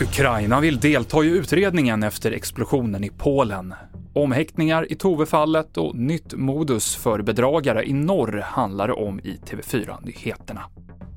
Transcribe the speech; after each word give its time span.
Ukraina 0.00 0.60
vill 0.60 0.80
delta 0.80 1.24
i 1.24 1.28
utredningen 1.28 2.02
efter 2.02 2.32
explosionen 2.32 3.04
i 3.04 3.10
Polen. 3.10 3.74
Omhäktningar 4.14 4.92
i 4.92 4.94
Tove-fallet 4.94 5.76
och 5.76 5.96
nytt 5.96 6.34
modus 6.34 6.96
för 6.96 7.22
bedragare 7.22 7.88
i 7.88 7.92
norr 7.92 8.42
handlar 8.44 8.88
det 8.88 8.94
om 8.94 9.20
i 9.20 9.40
TV4-nyheterna. 9.46 10.62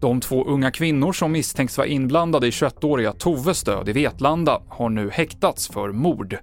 De 0.01 0.19
två 0.21 0.45
unga 0.45 0.71
kvinnor 0.71 1.13
som 1.13 1.31
misstänks 1.31 1.77
vara 1.77 1.87
inblandade 1.87 2.47
i 2.47 2.49
21-åriga 2.49 3.13
Toves 3.13 3.63
död 3.63 3.89
i 3.89 3.91
Vetlanda 3.91 4.61
har 4.67 4.89
nu 4.89 5.09
häktats 5.09 5.67
för 5.67 5.91
mord. 5.91 6.37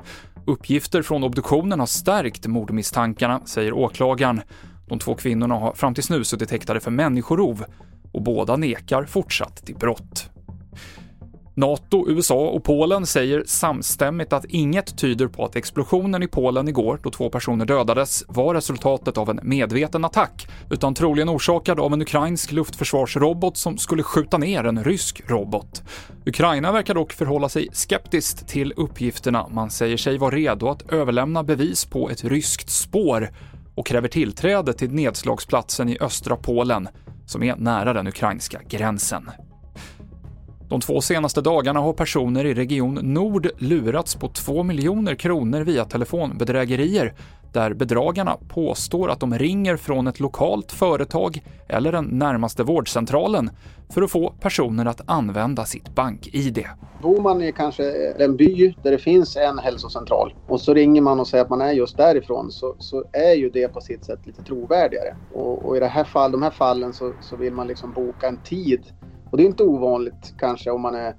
Uppgifter 0.46 1.02
från 1.02 1.24
obduktionen 1.24 1.80
har 1.80 1.86
stärkt 1.86 2.46
mordmisstankarna, 2.46 3.40
säger 3.44 3.72
åklagaren. 3.72 4.40
De 4.86 4.98
två 4.98 5.14
kvinnorna 5.14 5.54
har 5.54 5.72
fram 5.72 5.94
tills 5.94 6.10
nu 6.10 6.24
suttit 6.24 6.50
häktade 6.50 6.80
för 6.80 6.90
människorov 6.90 7.64
och 8.12 8.22
båda 8.22 8.56
nekar 8.56 9.04
fortsatt 9.04 9.66
till 9.66 9.76
brott. 9.76 10.30
NATO, 11.58 12.10
USA 12.10 12.48
och 12.48 12.64
Polen 12.64 13.06
säger 13.06 13.44
samstämmigt 13.46 14.32
att 14.32 14.44
inget 14.44 14.98
tyder 14.98 15.26
på 15.26 15.44
att 15.44 15.56
explosionen 15.56 16.22
i 16.22 16.28
Polen 16.28 16.68
igår, 16.68 17.00
då 17.02 17.10
två 17.10 17.30
personer 17.30 17.64
dödades, 17.64 18.24
var 18.28 18.54
resultatet 18.54 19.18
av 19.18 19.30
en 19.30 19.40
medveten 19.42 20.04
attack, 20.04 20.48
utan 20.70 20.94
troligen 20.94 21.28
orsakad 21.28 21.80
av 21.80 21.92
en 21.92 22.02
ukrainsk 22.02 22.52
luftförsvarsrobot 22.52 23.56
som 23.56 23.78
skulle 23.78 24.02
skjuta 24.02 24.38
ner 24.38 24.64
en 24.64 24.84
rysk 24.84 25.22
robot. 25.26 25.82
Ukraina 26.26 26.72
verkar 26.72 26.94
dock 26.94 27.12
förhålla 27.12 27.48
sig 27.48 27.68
skeptiskt 27.72 28.48
till 28.48 28.72
uppgifterna. 28.76 29.48
Man 29.48 29.70
säger 29.70 29.96
sig 29.96 30.18
vara 30.18 30.34
redo 30.34 30.68
att 30.68 30.92
överlämna 30.92 31.42
bevis 31.42 31.84
på 31.84 32.10
ett 32.10 32.24
ryskt 32.24 32.70
spår 32.70 33.30
och 33.76 33.86
kräver 33.86 34.08
tillträde 34.08 34.72
till 34.72 34.90
nedslagsplatsen 34.90 35.88
i 35.88 35.98
östra 36.00 36.36
Polen, 36.36 36.88
som 37.26 37.42
är 37.42 37.56
nära 37.56 37.92
den 37.92 38.06
ukrainska 38.06 38.60
gränsen. 38.68 39.30
De 40.68 40.80
två 40.80 41.00
senaste 41.00 41.40
dagarna 41.40 41.80
har 41.80 41.92
personer 41.92 42.44
i 42.44 42.54
Region 42.54 42.94
Nord 42.94 43.48
lurats 43.58 44.14
på 44.14 44.28
2 44.28 44.62
miljoner 44.62 45.14
kronor 45.14 45.60
via 45.60 45.84
telefonbedrägerier 45.84 47.14
där 47.56 47.74
bedragarna 47.74 48.36
påstår 48.48 49.10
att 49.10 49.20
de 49.20 49.34
ringer 49.34 49.76
från 49.76 50.06
ett 50.06 50.20
lokalt 50.20 50.72
företag 50.72 51.42
eller 51.68 51.92
den 51.92 52.04
närmaste 52.04 52.62
vårdcentralen 52.62 53.50
för 53.88 54.02
att 54.02 54.10
få 54.10 54.32
personer 54.40 54.86
att 54.86 55.00
använda 55.06 55.64
sitt 55.64 55.94
bank-id. 55.94 56.64
Bor 57.02 57.20
man 57.20 57.42
i 57.42 57.52
kanske 57.52 57.84
en 58.18 58.36
by 58.36 58.74
där 58.82 58.90
det 58.90 58.98
finns 58.98 59.36
en 59.36 59.58
hälsocentral 59.58 60.34
och 60.48 60.60
så 60.60 60.74
ringer 60.74 61.00
man 61.02 61.20
och 61.20 61.28
säger 61.28 61.44
att 61.44 61.50
man 61.50 61.60
är 61.60 61.72
just 61.72 61.96
därifrån 61.96 62.50
så, 62.50 62.74
så 62.78 63.04
är 63.12 63.34
ju 63.34 63.50
det 63.50 63.68
på 63.68 63.80
sitt 63.80 64.04
sätt 64.04 64.26
lite 64.26 64.42
trovärdigare. 64.42 65.16
Och, 65.32 65.66
och 65.66 65.76
i 65.76 65.80
det 65.80 65.86
här 65.86 66.04
fall, 66.04 66.32
de 66.32 66.42
här 66.42 66.50
fallen 66.50 66.92
så, 66.92 67.12
så 67.20 67.36
vill 67.36 67.52
man 67.52 67.66
liksom 67.66 67.92
boka 67.92 68.28
en 68.28 68.42
tid 68.42 68.80
och 69.30 69.36
det 69.36 69.42
är 69.42 69.46
inte 69.46 69.62
ovanligt 69.62 70.34
kanske 70.38 70.70
om 70.70 70.80
man 70.80 70.94
är 70.94 71.14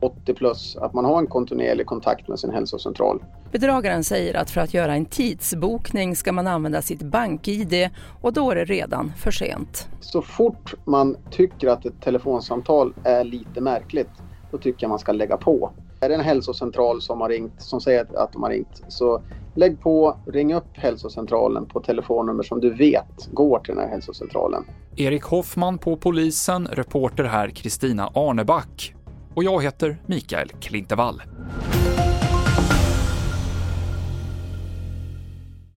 80 0.00 0.34
plus 0.34 0.76
att 0.76 0.94
man 0.94 1.04
har 1.04 1.18
en 1.18 1.26
kontinuerlig 1.26 1.86
kontakt 1.86 2.28
med 2.28 2.38
sin 2.38 2.50
hälsocentral. 2.50 3.22
Bedragaren 3.52 4.04
säger 4.04 4.36
att 4.36 4.50
för 4.50 4.60
att 4.60 4.74
göra 4.74 4.94
en 4.94 5.04
tidsbokning 5.04 6.16
ska 6.16 6.32
man 6.32 6.46
använda 6.46 6.82
sitt 6.82 7.02
bank-id 7.02 7.90
och 8.20 8.32
då 8.32 8.50
är 8.50 8.54
det 8.54 8.64
redan 8.64 9.12
för 9.16 9.30
sent. 9.30 9.88
Så 10.00 10.22
fort 10.22 10.74
man 10.84 11.16
tycker 11.30 11.68
att 11.68 11.86
ett 11.86 12.02
telefonsamtal 12.02 12.94
är 13.04 13.24
lite 13.24 13.60
märkligt, 13.60 14.10
då 14.50 14.58
tycker 14.58 14.84
jag 14.84 14.88
man 14.88 14.98
ska 14.98 15.12
lägga 15.12 15.36
på. 15.36 15.70
Är 16.00 16.08
det 16.08 16.14
en 16.14 16.20
hälsocentral 16.20 17.02
som 17.02 17.20
har 17.20 17.28
ringt, 17.28 17.62
som 17.62 17.80
säger 17.80 18.06
att 18.16 18.32
de 18.32 18.42
har 18.42 18.50
ringt, 18.50 18.82
så 18.88 19.22
lägg 19.54 19.80
på, 19.80 20.16
ring 20.26 20.54
upp 20.54 20.68
hälsocentralen 20.72 21.66
på 21.66 21.80
telefonnummer 21.80 22.42
som 22.42 22.60
du 22.60 22.74
vet 22.74 23.28
går 23.32 23.58
till 23.58 23.74
den 23.74 23.84
här 23.84 23.90
hälsocentralen. 23.90 24.64
Erik 24.96 25.22
Hoffman 25.22 25.78
på 25.78 25.96
polisen, 25.96 26.68
reporter 26.72 27.24
här 27.24 27.48
Kristina 27.48 28.10
Arneback. 28.14 28.94
Och 29.34 29.44
jag 29.44 29.62
heter 29.62 29.98
Mikael 30.06 30.48
Klintevall. 30.48 31.22